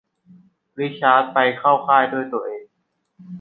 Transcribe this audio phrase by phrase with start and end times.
[0.79, 2.63] ริชาร์ดไปเข้าค่ายด้วยตัวเอง